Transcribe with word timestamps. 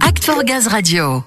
Act 0.00 0.24
for 0.24 0.42
Gaz 0.42 0.66
Radio. 0.66 1.22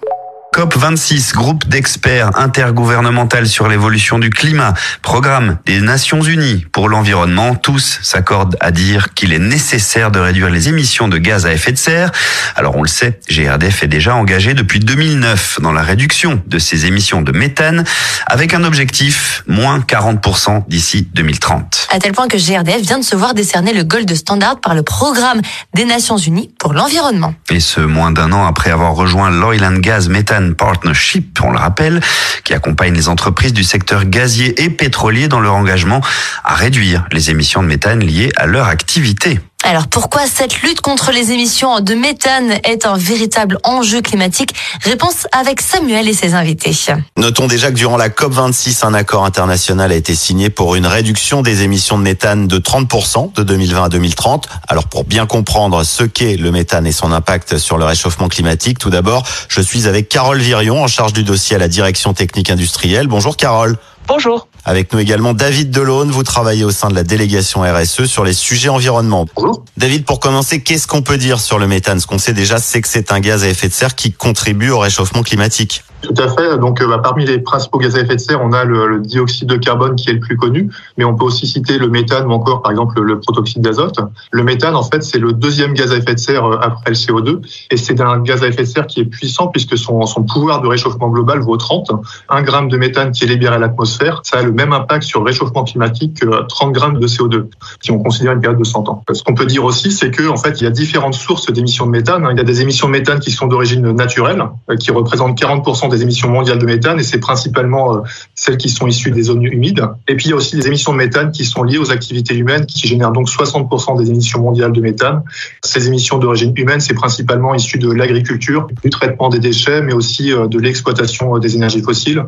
COP26, 0.54 1.34
groupe 1.34 1.66
d'experts 1.70 2.38
intergouvernemental 2.38 3.48
sur 3.48 3.70
l'évolution 3.70 4.20
du 4.20 4.30
climat, 4.30 4.74
programme 5.02 5.60
des 5.66 5.80
Nations 5.80 6.22
Unies 6.22 6.66
pour 6.74 6.90
l'environnement, 6.90 7.56
tous 7.56 8.00
s'accordent 8.02 8.58
à 8.60 8.72
dire 8.72 9.14
qu'il 9.14 9.32
est 9.32 9.40
nécessaire 9.40 10.12
de 10.12 10.20
réduire 10.20 10.50
les 10.50 10.68
émissions 10.68 11.08
de 11.08 11.18
gaz 11.18 11.46
à 11.46 11.54
effet 11.54 11.72
de 11.72 11.78
serre. 11.78 12.12
Alors 12.58 12.76
on 12.76 12.82
le 12.82 12.90
sait, 12.90 13.22
GRDF 13.30 13.84
est 13.84 13.88
déjà 13.88 14.16
engagé 14.16 14.54
depuis 14.54 14.82
2009 14.82 15.60
dans 15.62 15.72
la 15.72 15.84
réduction 15.84 16.42
de 16.46 16.60
ses 16.60 16.88
émissions 16.88 17.22
de 17.22 17.32
méthane 17.32 17.86
avec 18.28 18.54
un 18.54 18.66
objectif 18.66 19.44
moins 19.48 19.80
40% 19.80 20.68
d'ici 20.68 21.08
2030. 21.14 21.79
À 21.92 21.98
tel 21.98 22.12
point 22.12 22.28
que 22.28 22.38
GRDF 22.38 22.82
vient 22.82 23.00
de 23.00 23.04
se 23.04 23.16
voir 23.16 23.34
décerner 23.34 23.74
le 23.74 23.84
Gold 23.84 24.14
Standard 24.14 24.60
par 24.60 24.76
le 24.76 24.84
programme 24.84 25.42
des 25.74 25.86
Nations 25.86 26.18
Unies 26.18 26.54
pour 26.60 26.74
l'environnement. 26.74 27.34
Et 27.50 27.60
ce, 27.60 27.82
moins 27.82 28.12
d'un 28.12 28.32
an 28.32 28.46
après 28.46 28.70
avoir 28.70 28.94
rejoint 28.94 29.32
l'Oil 29.32 29.64
and 29.64 29.80
Gas 29.80 30.06
Methane 30.08 30.54
Partnership, 30.54 31.40
on 31.44 31.52
le 31.52 31.58
rappelle, 31.58 32.00
qui 32.44 32.54
accompagne 32.54 32.94
les 32.94 33.10
entreprises 33.10 33.54
du 33.54 33.64
secteur 33.64 34.06
gazier 34.06 34.62
et 34.64 34.70
pétrolier 34.70 35.28
dans 35.28 35.40
leur 35.40 35.56
engagement 35.56 36.02
à 36.44 36.54
réduire 36.54 37.06
les 37.12 37.32
émissions 37.32 37.64
de 37.64 37.68
méthane 37.68 38.02
liées 38.02 38.32
à 38.38 38.46
leur 38.46 38.68
activité. 38.68 39.40
Alors 39.66 39.88
pourquoi 39.88 40.22
cette 40.26 40.62
lutte 40.62 40.80
contre 40.80 41.12
les 41.12 41.32
émissions 41.32 41.82
de 41.82 41.94
méthane 41.94 42.54
est 42.64 42.86
un 42.86 42.98
véritable 42.98 43.60
enjeu 43.64 44.02
climatique? 44.02 44.56
Réponse 44.84 45.28
avec 45.34 45.60
Samuel 45.62 46.08
et 46.08 46.14
ses 46.14 46.34
invités. 46.34 46.72
Notons 47.18 47.46
déjà 47.46 47.70
que 47.70 47.76
durant 47.76 47.98
la 47.98 48.08
COP26, 48.08 48.86
un 48.86 48.94
accord 48.94 49.26
international 49.26 49.92
a 49.92 49.96
été 49.96 50.16
signé 50.16 50.50
pour 50.50 50.76
une 50.76 50.88
réduction 50.88 51.42
des 51.42 51.62
émissions 51.64 51.98
de 51.98 52.04
méthane 52.04 52.48
de 52.48 52.58
30% 52.58 53.34
de 53.34 53.44
2020 53.44 53.84
à 53.84 53.90
2030. 53.90 54.48
Alors 54.70 54.88
pour 54.88 55.04
bien 55.04 55.26
comprendre 55.26 55.84
ce 55.84 56.04
qu'est 56.04 56.38
le 56.38 56.52
méthane 56.52 56.88
et 56.88 56.94
son 56.94 57.12
impact 57.12 57.58
sur 57.58 57.78
le 57.78 57.84
réchauffement 57.84 58.30
climatique, 58.30 58.80
tout 58.80 58.90
d'abord, 58.90 59.24
je 59.50 59.60
suis 59.60 59.88
avec 59.88 60.08
Carole 60.08 60.40
Virion 60.40 60.82
en 60.82 60.88
charge 60.88 61.12
du 61.12 61.24
dossier 61.24 61.58
à 61.58 61.60
la 61.60 61.68
direction 61.68 62.14
technique 62.14 62.50
industrielle. 62.50 63.08
Bonjour 63.08 63.36
Carole. 63.36 63.78
Bonjour. 64.10 64.48
Avec 64.66 64.92
nous 64.92 64.98
également 64.98 65.36
David 65.36 65.70
Delaune, 65.70 66.10
vous 66.10 66.24
travaillez 66.24 66.64
au 66.64 66.72
sein 66.72 66.90
de 66.90 66.96
la 66.96 67.04
délégation 67.04 67.62
RSE 67.62 68.06
sur 68.06 68.24
les 68.24 68.34
sujets 68.34 68.70
environnement. 68.70 69.28
Bonjour. 69.36 69.64
David, 69.78 70.04
pour 70.04 70.20
commencer, 70.20 70.62
qu'est-ce 70.64 70.88
qu'on 70.88 71.04
peut 71.04 71.20
dire 71.20 71.40
sur 71.40 71.60
le 71.60 71.68
méthane? 71.68 72.00
Ce 72.00 72.08
qu'on 72.08 72.18
sait 72.18 72.34
déjà, 72.34 72.58
c'est 72.58 72.82
que 72.82 72.88
c'est 72.88 73.12
un 73.12 73.20
gaz 73.20 73.44
à 73.44 73.48
effet 73.48 73.68
de 73.68 73.74
serre 73.74 73.94
qui 73.94 74.12
contribue 74.12 74.72
au 74.72 74.80
réchauffement 74.80 75.22
climatique. 75.22 75.84
Tout 76.02 76.14
à 76.18 76.30
fait. 76.30 76.58
Donc, 76.58 76.82
euh, 76.82 76.88
bah, 76.88 77.00
parmi 77.04 77.26
les 77.26 77.40
principaux 77.40 77.78
gaz 77.78 77.96
à 77.96 78.00
effet 78.00 78.16
de 78.16 78.22
serre, 78.22 78.42
on 78.42 78.54
a 78.54 78.64
le, 78.64 78.88
le, 78.88 79.00
dioxyde 79.02 79.50
de 79.50 79.58
carbone 79.58 79.96
qui 79.96 80.10
est 80.10 80.14
le 80.14 80.20
plus 80.20 80.38
connu, 80.38 80.70
mais 80.98 81.04
on 81.04 81.16
peut 81.16 81.26
aussi 81.26 81.46
citer 81.46 81.78
le 81.78 81.90
méthane 81.90 82.26
ou 82.28 82.32
encore, 82.32 82.62
par 82.62 82.72
exemple, 82.72 83.02
le 83.02 83.20
protoxyde 83.20 83.62
d'azote. 83.62 84.00
Le 84.32 84.44
méthane, 84.44 84.76
en 84.76 84.84
fait, 84.84 85.04
c'est 85.04 85.20
le 85.20 85.34
deuxième 85.34 85.74
gaz 85.74 85.92
à 85.92 85.98
effet 85.98 86.16
de 86.16 86.20
serre 86.20 86.46
euh, 86.46 86.58
après 86.62 86.92
le 86.92 86.96
CO2, 86.96 87.42
et 87.72 87.78
c'est 87.78 88.00
un 88.00 88.20
gaz 88.20 88.44
à 88.44 88.48
effet 88.48 88.64
de 88.64 88.68
serre 88.68 88.88
qui 88.88 89.02
est 89.02 89.06
puissant 89.06 89.48
puisque 89.48 89.78
son, 89.78 90.06
son 90.06 90.24
pouvoir 90.24 90.62
de 90.62 90.68
réchauffement 90.68 91.10
global 91.10 91.40
vaut 91.40 91.58
30. 91.58 91.92
Un 92.30 92.42
gramme 92.44 92.70
de 92.70 92.78
méthane 92.78 93.12
qui 93.12 93.26
est 93.26 93.28
libéré 93.28 93.56
à 93.56 93.60
l'atmosphère, 93.60 94.22
ça 94.24 94.38
a 94.38 94.44
le 94.44 94.54
même 94.54 94.72
impact 94.72 95.04
sur 95.04 95.20
le 95.20 95.26
réchauffement 95.26 95.64
climatique 95.64 96.22
que 96.22 96.48
30 96.48 96.72
grammes 96.72 97.00
de 97.00 97.08
CO2, 97.08 97.48
si 97.82 97.92
on 97.92 98.00
considère 98.00 98.34
une 98.34 98.42
période 98.42 98.60
de 98.60 98.64
100 98.64 98.88
ans. 98.88 99.04
Ce 99.12 99.24
qu'on 99.24 99.34
peut 99.34 99.46
dire 99.46 99.66
aussi, 99.66 99.92
c'est 99.92 100.12
que, 100.12 100.30
en 100.30 100.38
fait, 100.38 100.62
il 100.62 100.64
y 100.64 100.68
a 100.68 100.72
différentes 100.72 101.16
sources 101.16 101.52
d'émissions 101.52 101.86
de 101.86 101.92
méthane. 101.92 102.28
Il 102.32 102.38
y 102.38 102.42
a 102.42 102.44
des 102.44 102.62
émissions 102.62 102.88
de 102.88 102.94
méthane 102.94 103.20
qui 103.20 103.32
sont 103.32 103.48
d'origine 103.48 103.92
naturelle, 103.92 104.44
euh, 104.70 104.76
qui 104.78 104.92
représentent 104.92 105.38
40% 105.38 105.89
des 105.90 106.02
émissions 106.02 106.30
mondiales 106.30 106.60
de 106.60 106.66
méthane 106.66 107.00
et 107.00 107.04
c'est 107.04 107.20
principalement 107.20 107.96
euh, 107.96 108.00
celles 108.36 108.58
qui 108.58 108.70
sont 108.70 108.88
issues 108.88 109.12
des 109.12 109.24
zones 109.24 109.44
humides. 109.44 109.84
Et 110.08 110.16
puis 110.16 110.28
il 110.28 110.30
y 110.30 110.34
a 110.34 110.36
aussi 110.36 110.56
des 110.56 110.68
émissions 110.68 110.92
de 110.92 110.98
méthane 110.98 111.32
qui 111.32 111.46
sont 111.46 111.64
liées 111.64 111.78
aux 111.78 111.92
activités 111.92 112.36
humaines 112.36 112.66
qui 112.66 112.88
génèrent 112.88 113.12
donc 113.12 113.28
60% 113.28 113.98
des 113.98 114.10
émissions 114.10 114.42
mondiales 114.42 114.72
de 114.72 114.82
méthane. 114.82 115.24
Ces 115.64 115.88
émissions 115.88 116.18
d'origine 116.18 116.54
humaine, 116.56 116.80
c'est 116.80 116.94
principalement 116.94 117.54
issu 117.54 117.78
de 117.78 117.92
l'agriculture, 117.92 118.68
du 118.84 118.90
traitement 118.90 119.30
des 119.30 119.40
déchets, 119.40 119.82
mais 119.82 119.94
aussi 119.94 120.32
euh, 120.32 120.48
de 120.48 120.60
l'exploitation 120.60 121.38
des 121.40 121.56
énergies 121.56 121.82
fossiles. 121.82 122.24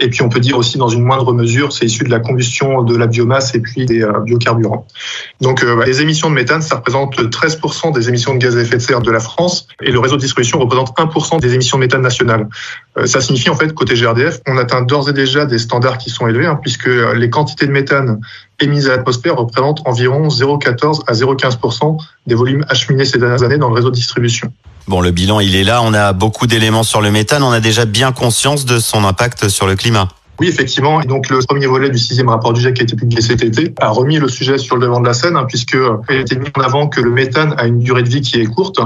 Et 0.00 0.08
puis 0.08 0.22
on 0.22 0.28
peut 0.28 0.40
dire 0.40 0.58
aussi 0.58 0.76
dans 0.76 0.88
une 0.88 1.02
moindre 1.02 1.32
mesure, 1.32 1.72
c'est 1.72 1.86
issu 1.86 2.02
de 2.02 2.10
la 2.10 2.18
combustion 2.18 2.82
de 2.82 2.96
la 2.96 3.06
biomasse 3.06 3.54
et 3.54 3.60
puis 3.60 3.86
des 3.86 4.02
euh, 4.02 4.20
biocarburants. 4.20 4.86
Donc 5.40 5.62
euh, 5.62 5.84
les 5.84 6.02
émissions 6.02 6.28
de 6.28 6.34
méthane, 6.34 6.62
ça 6.62 6.76
représente 6.76 7.16
13% 7.16 7.92
des 7.94 8.08
émissions 8.08 8.34
de 8.34 8.38
gaz 8.38 8.56
à 8.56 8.60
effet 8.60 8.76
de 8.76 8.82
serre 8.82 9.00
de 9.02 9.10
la 9.12 9.20
France 9.20 9.68
et 9.80 9.92
le 9.92 10.00
réseau 10.00 10.16
de 10.16 10.20
distribution 10.20 10.58
représente 10.58 10.96
1% 10.96 11.40
des 11.40 11.54
émissions 11.54 11.78
de 11.78 11.82
méthane 11.82 12.02
nationales. 12.02 12.48
Euh, 12.98 13.06
ça 13.06 13.20
signifie 13.20 13.50
en 13.50 13.54
fait 13.54 13.72
côté 13.72 13.94
GRDF, 13.94 14.40
on 14.48 14.58
atteint 14.58 14.82
d'ores 14.82 15.08
et 15.10 15.12
déjà 15.12 15.46
des 15.46 15.60
standards 15.60 15.98
qui 15.98 16.10
sont 16.10 16.26
élevés 16.26 16.46
hein, 16.46 16.58
puisque 16.60 16.88
les 16.88 17.30
quantités 17.30 17.66
de 17.66 17.72
méthane 17.72 18.20
émises 18.58 18.88
à 18.88 18.96
l'atmosphère 18.96 19.36
représentent 19.36 19.82
environ 19.86 20.26
0,14 20.26 21.02
à 21.06 21.12
0,15% 21.12 21.98
des 22.26 22.34
volumes 22.34 22.64
acheminés 22.68 23.04
ces 23.04 23.18
dernières 23.18 23.44
années 23.44 23.58
dans 23.58 23.68
le 23.68 23.74
réseau 23.74 23.90
de 23.90 23.94
distribution. 23.94 24.52
Bon, 24.86 25.00
le 25.00 25.10
bilan, 25.10 25.40
il 25.40 25.56
est 25.56 25.64
là. 25.64 25.80
On 25.82 25.94
a 25.94 26.12
beaucoup 26.12 26.46
d'éléments 26.46 26.82
sur 26.82 27.00
le 27.00 27.10
méthane. 27.10 27.42
On 27.42 27.52
a 27.52 27.60
déjà 27.60 27.86
bien 27.86 28.12
conscience 28.12 28.64
de 28.64 28.78
son 28.78 29.04
impact 29.04 29.48
sur 29.48 29.66
le 29.66 29.76
climat. 29.76 30.08
Oui, 30.40 30.48
effectivement. 30.48 31.00
Et 31.00 31.06
donc, 31.06 31.30
le 31.30 31.38
premier 31.38 31.66
volet 31.66 31.90
du 31.90 31.98
sixième 31.98 32.28
rapport 32.28 32.52
du 32.52 32.60
GIEC 32.60 32.74
qui 32.74 32.80
a 32.82 32.84
été 32.84 32.96
publié 32.96 33.22
cet 33.22 33.42
été 33.42 33.72
a 33.80 33.88
remis 33.88 34.18
le 34.18 34.28
sujet 34.28 34.58
sur 34.58 34.76
le 34.76 34.82
devant 34.82 35.00
de 35.00 35.06
la 35.06 35.14
scène, 35.14 35.36
hein, 35.36 35.46
puisque 35.48 35.76
il 36.10 36.16
a 36.16 36.20
été 36.20 36.36
mis 36.36 36.48
en 36.54 36.60
avant 36.60 36.88
que 36.88 37.00
le 37.00 37.10
méthane 37.10 37.54
a 37.56 37.66
une 37.66 37.78
durée 37.78 38.02
de 38.02 38.08
vie 38.08 38.20
qui 38.20 38.40
est 38.40 38.46
courte. 38.46 38.80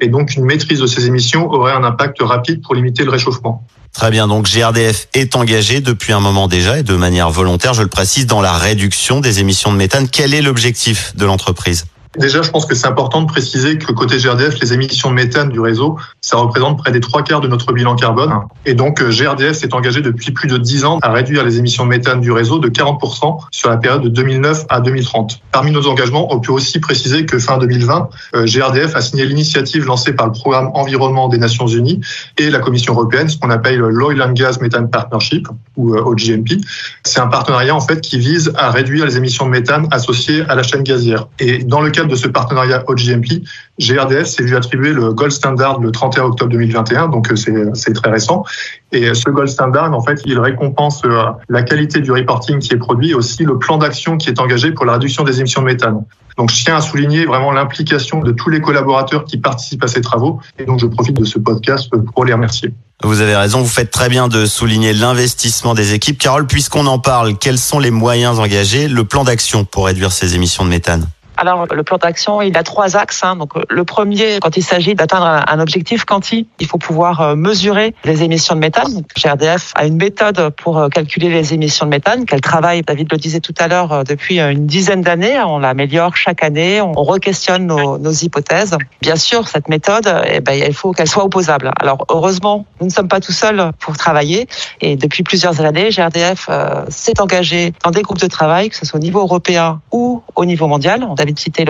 Et 0.00 0.08
donc, 0.08 0.34
une 0.36 0.44
maîtrise 0.44 0.80
de 0.80 0.86
ces 0.86 1.06
émissions 1.06 1.48
aurait 1.50 1.72
un 1.72 1.84
impact 1.84 2.18
rapide 2.20 2.62
pour 2.62 2.74
limiter 2.74 3.04
le 3.04 3.10
réchauffement. 3.10 3.64
Très 3.92 4.10
bien, 4.10 4.28
donc 4.28 4.46
GRDF 4.46 5.08
est 5.14 5.34
engagé 5.34 5.80
depuis 5.80 6.12
un 6.12 6.20
moment 6.20 6.46
déjà 6.46 6.78
et 6.78 6.82
de 6.82 6.94
manière 6.94 7.30
volontaire, 7.30 7.74
je 7.74 7.82
le 7.82 7.88
précise, 7.88 8.26
dans 8.26 8.40
la 8.40 8.52
réduction 8.52 9.20
des 9.20 9.40
émissions 9.40 9.72
de 9.72 9.76
méthane. 9.76 10.08
Quel 10.08 10.34
est 10.34 10.42
l'objectif 10.42 11.16
de 11.16 11.24
l'entreprise? 11.24 11.86
Déjà, 12.16 12.42
je 12.42 12.50
pense 12.50 12.64
que 12.64 12.74
c'est 12.74 12.86
important 12.86 13.22
de 13.22 13.26
préciser 13.26 13.78
que 13.78 13.92
côté 13.92 14.16
GRDF, 14.16 14.58
les 14.60 14.72
émissions 14.72 15.10
de 15.10 15.14
méthane 15.14 15.50
du 15.50 15.60
réseau, 15.60 15.98
ça 16.20 16.36
représente 16.38 16.78
près 16.78 16.90
des 16.90 17.00
trois 17.00 17.22
quarts 17.22 17.40
de 17.40 17.48
notre 17.48 17.72
bilan 17.72 17.96
carbone. 17.96 18.32
Et 18.64 18.74
donc, 18.74 19.02
GRDF 19.02 19.56
s'est 19.56 19.74
engagé 19.74 20.00
depuis 20.00 20.32
plus 20.32 20.48
de 20.48 20.56
dix 20.56 20.84
ans 20.84 20.98
à 21.02 21.12
réduire 21.12 21.44
les 21.44 21.58
émissions 21.58 21.84
de 21.84 21.90
méthane 21.90 22.20
du 22.20 22.32
réseau 22.32 22.58
de 22.58 22.68
40% 22.68 23.38
sur 23.50 23.68
la 23.68 23.76
période 23.76 24.02
de 24.02 24.08
2009 24.08 24.66
à 24.68 24.80
2030. 24.80 25.40
Parmi 25.52 25.70
nos 25.70 25.86
engagements, 25.86 26.32
on 26.32 26.40
peut 26.40 26.52
aussi 26.52 26.80
préciser 26.80 27.26
que 27.26 27.38
fin 27.38 27.58
2020, 27.58 28.08
GRDF 28.44 28.96
a 28.96 29.00
signé 29.00 29.26
l'initiative 29.26 29.84
lancée 29.84 30.12
par 30.12 30.26
le 30.26 30.32
programme 30.32 30.70
environnement 30.74 31.28
des 31.28 31.38
Nations 31.38 31.66
Unies 31.66 32.00
et 32.38 32.50
la 32.50 32.58
Commission 32.58 32.94
européenne, 32.94 33.28
ce 33.28 33.36
qu'on 33.36 33.50
appelle 33.50 33.78
l'Oil 33.78 34.22
and 34.22 34.32
Gas 34.32 34.58
Methane 34.60 34.88
Partnership 34.88 35.48
ou 35.76 35.94
OGMP. 35.94 36.60
C'est 37.04 37.20
un 37.20 37.26
partenariat 37.26 37.74
en 37.74 37.80
fait 37.80 38.00
qui 38.00 38.18
vise 38.18 38.52
à 38.56 38.70
réduire 38.70 39.04
les 39.04 39.16
émissions 39.16 39.44
de 39.44 39.50
méthane 39.50 39.88
associées 39.90 40.44
à 40.48 40.54
la 40.54 40.62
chaîne 40.62 40.82
gazière. 40.82 41.28
Et 41.38 41.58
dans 41.58 41.80
le 41.80 41.90
de 42.06 42.14
ce 42.14 42.28
partenariat 42.28 42.84
OGMP, 42.86 43.42
GRDF 43.78 44.26
s'est 44.26 44.44
vu 44.44 44.56
attribuer 44.56 44.92
le 44.92 45.12
Gold 45.12 45.32
Standard 45.32 45.80
le 45.80 45.90
31 45.90 46.24
octobre 46.24 46.50
2021, 46.50 47.08
donc 47.08 47.28
c'est 47.34 47.92
très 47.92 48.10
récent. 48.10 48.44
Et 48.92 49.12
ce 49.14 49.28
Gold 49.30 49.48
Standard, 49.48 49.92
en 49.92 50.02
fait, 50.02 50.20
il 50.24 50.38
récompense 50.38 51.02
la 51.48 51.62
qualité 51.62 52.00
du 52.00 52.12
reporting 52.12 52.58
qui 52.58 52.74
est 52.74 52.78
produit 52.78 53.10
et 53.10 53.14
aussi 53.14 53.44
le 53.44 53.58
plan 53.58 53.78
d'action 53.78 54.16
qui 54.16 54.28
est 54.28 54.40
engagé 54.40 54.72
pour 54.72 54.84
la 54.84 54.94
réduction 54.94 55.24
des 55.24 55.40
émissions 55.40 55.62
de 55.62 55.66
méthane. 55.66 56.04
Donc, 56.36 56.52
je 56.52 56.64
tiens 56.64 56.76
à 56.76 56.80
souligner 56.80 57.24
vraiment 57.24 57.50
l'implication 57.50 58.20
de 58.20 58.30
tous 58.30 58.48
les 58.48 58.60
collaborateurs 58.60 59.24
qui 59.24 59.38
participent 59.38 59.82
à 59.82 59.88
ces 59.88 60.00
travaux. 60.00 60.40
Et 60.58 60.64
donc, 60.64 60.78
je 60.78 60.86
profite 60.86 61.16
de 61.16 61.24
ce 61.24 61.38
podcast 61.38 61.90
pour 62.14 62.24
les 62.24 62.32
remercier. 62.32 62.72
Vous 63.02 63.20
avez 63.20 63.34
raison, 63.34 63.60
vous 63.60 63.68
faites 63.68 63.90
très 63.90 64.08
bien 64.08 64.28
de 64.28 64.46
souligner 64.46 64.92
l'investissement 64.92 65.74
des 65.74 65.94
équipes. 65.94 66.18
Carole, 66.18 66.46
puisqu'on 66.46 66.86
en 66.86 66.98
parle, 66.98 67.38
quels 67.38 67.58
sont 67.58 67.80
les 67.80 67.90
moyens 67.90 68.38
engagés, 68.38 68.88
le 68.88 69.04
plan 69.04 69.24
d'action 69.24 69.64
pour 69.64 69.86
réduire 69.86 70.12
ces 70.12 70.36
émissions 70.36 70.64
de 70.64 70.70
méthane? 70.70 71.06
Alors, 71.38 71.66
le 71.72 71.82
plan 71.84 71.98
d'action, 71.98 72.42
il 72.42 72.56
a 72.56 72.62
trois 72.64 72.96
axes. 72.96 73.22
Hein. 73.22 73.36
Donc, 73.36 73.52
le 73.70 73.84
premier, 73.84 74.40
quand 74.40 74.56
il 74.56 74.62
s'agit 74.62 74.94
d'atteindre 74.94 75.44
un 75.46 75.60
objectif 75.60 76.04
quanti, 76.04 76.48
il 76.58 76.66
faut 76.66 76.78
pouvoir 76.78 77.36
mesurer 77.36 77.94
les 78.04 78.24
émissions 78.24 78.56
de 78.56 78.60
méthane. 78.60 78.92
Donc, 78.92 79.06
GRDF 79.16 79.72
a 79.76 79.86
une 79.86 79.96
méthode 79.96 80.50
pour 80.56 80.88
calculer 80.92 81.28
les 81.28 81.54
émissions 81.54 81.86
de 81.86 81.90
méthane 81.90 82.26
qu'elle 82.26 82.40
travaille, 82.40 82.82
David 82.82 83.08
le 83.12 83.18
disait 83.18 83.40
tout 83.40 83.54
à 83.58 83.68
l'heure, 83.68 84.04
depuis 84.04 84.40
une 84.40 84.66
dizaine 84.66 85.02
d'années. 85.02 85.38
On 85.40 85.58
l'améliore 85.58 86.16
chaque 86.16 86.42
année, 86.42 86.80
on 86.80 86.92
re-questionne 86.92 87.66
nos, 87.66 87.98
nos, 87.98 88.10
hypothèses. 88.10 88.76
Bien 89.00 89.16
sûr, 89.16 89.46
cette 89.46 89.68
méthode, 89.68 90.12
eh 90.28 90.40
ben, 90.40 90.52
il 90.52 90.74
faut 90.74 90.92
qu'elle 90.92 91.08
soit 91.08 91.24
opposable. 91.24 91.70
Alors, 91.80 92.04
heureusement, 92.08 92.66
nous 92.80 92.86
ne 92.86 92.92
sommes 92.92 93.08
pas 93.08 93.20
tout 93.20 93.32
seuls 93.32 93.72
pour 93.78 93.96
travailler. 93.96 94.48
Et 94.80 94.96
depuis 94.96 95.22
plusieurs 95.22 95.60
années, 95.60 95.90
GRDF 95.90 96.46
euh, 96.48 96.84
s'est 96.88 97.20
engagé 97.20 97.72
dans 97.84 97.90
des 97.90 98.02
groupes 98.02 98.20
de 98.20 98.26
travail, 98.26 98.70
que 98.70 98.76
ce 98.76 98.84
soit 98.84 98.98
au 98.98 99.02
niveau 99.02 99.20
européen 99.20 99.80
ou 99.92 100.22
au 100.34 100.44
niveau 100.44 100.66
mondial. 100.66 101.06
On 101.28 101.32
de 101.32 101.38
citer 101.38 101.64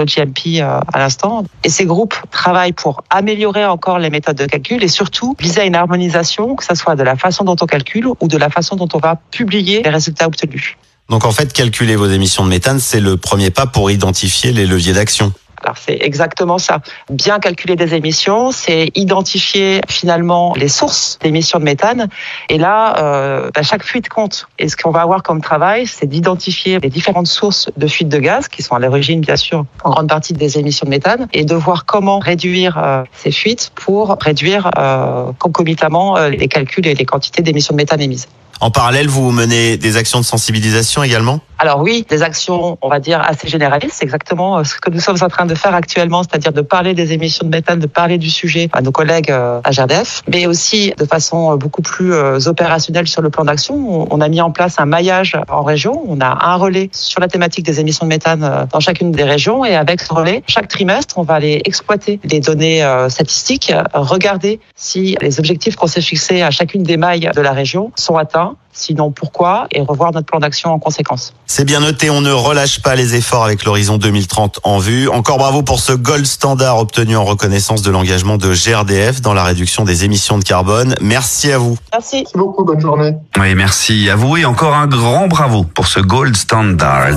à 0.61 0.99
l'instant. 0.99 1.45
Et 1.65 1.69
ces 1.69 1.85
groupes 1.85 2.15
travaillent 2.31 2.73
pour 2.73 3.03
améliorer 3.11 3.65
encore 3.65 3.99
les 3.99 4.11
méthodes 4.11 4.37
de 4.37 4.47
calcul 4.47 4.83
et 4.85 4.89
surtout 4.89 5.35
viser 5.39 5.63
à 5.63 5.65
une 5.65 5.75
harmonisation, 5.75 6.55
que 6.55 6.65
ce 6.65 6.75
soit 6.75 6.95
de 6.95 7.03
la 7.03 7.17
façon 7.17 7.45
dont 7.45 7.57
on 7.61 7.67
calcule 7.67 8.07
ou 8.07 8.29
de 8.29 8.37
la 8.37 8.51
façon 8.51 8.77
dont 8.77 8.89
on 8.93 8.99
va 8.99 9.17
publier 9.31 9.83
les 9.83 9.91
résultats 9.91 10.27
obtenus. 10.27 10.77
Donc 11.09 11.25
en 11.25 11.33
fait, 11.33 11.53
calculer 11.53 11.97
vos 11.97 12.09
émissions 12.09 12.45
de 12.45 12.51
méthane, 12.51 12.79
c'est 12.79 13.01
le 13.01 13.17
premier 13.17 13.51
pas 13.51 13.67
pour 13.67 13.91
identifier 13.91 14.53
les 14.53 14.67
leviers 14.67 14.93
d'action. 14.93 15.33
C'est 15.77 15.99
exactement 16.01 16.59
ça. 16.59 16.81
Bien 17.11 17.39
calculer 17.39 17.77
des 17.77 17.95
émissions, 17.95 18.51
c'est 18.53 18.91
identifier 18.95 19.81
finalement 19.89 20.55
les 20.57 20.69
sources 20.69 21.19
d'émissions 21.23 21.59
de 21.59 21.65
méthane. 21.65 22.09
Et 22.49 22.59
là, 22.59 22.97
euh, 22.99 23.51
bah, 23.55 23.63
chaque 23.63 23.83
fuite 23.83 24.09
compte. 24.09 24.49
Et 24.59 24.69
ce 24.69 24.77
qu'on 24.77 24.91
va 24.91 25.03
avoir 25.03 25.23
comme 25.23 25.41
travail, 25.41 25.87
c'est 25.87 26.07
d'identifier 26.07 26.79
les 26.81 26.89
différentes 26.89 27.27
sources 27.27 27.71
de 27.77 27.87
fuite 27.87 28.09
de 28.09 28.19
gaz 28.19 28.49
qui 28.49 28.63
sont 28.63 28.75
à 28.75 28.79
l'origine, 28.79 29.21
bien 29.21 29.37
sûr, 29.37 29.65
en 29.85 29.91
grande 29.91 30.09
partie 30.09 30.33
des 30.33 30.59
émissions 30.59 30.87
de 30.87 30.91
méthane, 30.91 31.29
et 31.33 31.45
de 31.45 31.55
voir 31.55 31.85
comment 31.85 32.19
réduire 32.19 32.79
euh, 32.79 33.03
ces 33.13 33.31
fuites 33.31 33.73
pour 33.75 34.17
réduire 34.21 34.71
euh, 34.79 35.33
concomitamment 35.39 36.19
les 36.29 36.49
calculs 36.49 36.87
et 36.87 36.95
les 36.95 37.05
quantités 37.05 37.43
d'émissions 37.43 37.75
de 37.75 37.79
méthane 37.79 38.01
émises. 38.01 38.29
En 38.61 38.71
parallèle, 38.71 39.09
vous 39.09 39.31
menez 39.31 39.77
des 39.77 39.97
actions 39.97 40.21
de 40.21 40.25
sensibilisation 40.25 41.03
également 41.03 41.41
alors 41.61 41.81
oui, 41.81 42.07
des 42.09 42.23
actions, 42.23 42.79
on 42.83 42.89
va 42.89 43.01
dire, 43.01 43.21
assez 43.21 43.49
généralistes, 43.49 43.97
c'est 43.99 44.05
exactement 44.05 44.59
euh, 44.59 44.65
ce 44.65 44.77
que 44.77 44.91
nous 44.91 45.01
sommes 45.01 45.19
en 45.21 45.29
train 45.29 45.45
de 45.45 45.57
faire 45.57 45.75
actuellement, 45.75 46.23
c'est-à-dire 46.23 46.53
de 46.53 46.61
parler 46.61 46.95
des 46.95 47.13
émissions 47.13 47.45
de 47.45 47.51
méthane, 47.51 47.81
de 47.81 47.89
parler 47.89 48.17
du 48.17 48.31
sujet 48.31 48.69
à 48.73 48.81
nos 48.81 48.93
collègues 48.93 49.33
euh, 49.33 49.61
à 49.65 49.73
GRDF, 49.73 50.23
mais 50.33 50.47
aussi 50.47 50.93
de 50.97 51.05
façon 51.05 51.53
euh, 51.53 51.57
beaucoup 51.57 51.83
plus 51.83 52.15
opérationnelle 52.47 53.09
sur 53.09 53.23
le 53.23 53.31
plan 53.31 53.45
d'action. 53.45 54.07
On 54.13 54.21
a 54.21 54.29
mis 54.29 54.41
en 54.41 54.53
place 54.53 54.77
un 54.79 54.87
maillage 54.87 55.37
en 55.49 55.63
région, 55.63 56.05
on 56.07 56.21
a 56.21 56.47
un 56.47 56.55
relais 56.57 56.91
sur 56.93 57.21
la 57.21 57.27
thématique 57.27 57.67
des 57.67 57.81
émissions 57.81 58.07
de 58.07 58.11
méthane 58.11 58.69
dans 58.73 58.81
chacune 58.81 59.11
des 59.11 59.25
régions, 59.25 59.65
et 59.65 59.75
avec 59.75 60.01
ce 60.01 60.13
relais, 60.13 60.43
chaque 60.47 60.69
trimestre, 60.69 61.19
on 61.19 61.23
va 61.23 61.35
aller 61.35 61.61
exploiter 61.65 62.21
les 62.25 62.41
données 62.41 62.87
statistiques, 63.09 63.73
regarder 63.93 64.61
si 64.77 65.17
les 65.21 65.39
objectifs 65.39 65.77
qu'on 65.77 65.87
s'est 65.87 66.01
fixés 66.01 66.43
à 66.43 66.51
chacune 66.51 66.83
des 66.83 66.97
mailles 66.97 67.31
de 67.35 67.41
la 67.41 67.53
région 67.53 67.91
sont 67.97 68.17
atteints, 68.17 68.48
sinon 68.73 69.11
pourquoi, 69.11 69.67
et 69.73 69.81
revoir 69.81 70.13
notre 70.13 70.27
plan 70.27 70.39
d'action 70.39 70.71
en 70.71 70.79
conséquence. 70.79 71.35
C'est 71.47 71.65
bien 71.65 71.81
noté, 71.81 72.11
on 72.11 72.21
ne 72.21 72.31
relâche 72.31 72.81
pas 72.81 72.95
les 72.95 73.15
efforts 73.17 73.45
avec 73.45 73.65
l'horizon 73.65 73.97
2030 73.97 74.61
en 74.63 74.79
vue. 74.79 75.09
Encore 75.09 75.39
bravo 75.39 75.63
pour 75.63 75.81
ce 75.81 75.93
gold 75.93 76.27
standard 76.27 76.79
obtenu 76.79 77.17
en 77.17 77.25
reconnaissance 77.25 77.83
de 77.83 77.91
l'engagement 77.91 78.37
de 78.37 78.53
GRDF 78.53 79.21
dans 79.21 79.35
la 79.35 79.45
réduction 79.45 79.85
des 79.85 80.05
émissions 80.05 80.39
de 80.39 80.45
carbone. 80.45 80.95
Merci 81.01 81.51
à 81.53 81.59
vous. 81.59 81.77
Merci. 81.93 82.19
Merci 82.19 82.37
beaucoup, 82.37 82.65
bonne 82.65 82.81
journée. 82.81 83.15
Oui, 83.39 83.55
merci 83.55 84.09
à 84.11 84.17
vous 84.17 84.37
et 84.37 84.45
encore 84.45 84.75
un 84.75 84.87
grand 84.87 85.29
bravo 85.29 85.65
pour 85.65 85.87
ce 85.87 86.01
gold 86.01 86.37
standard. 86.37 87.17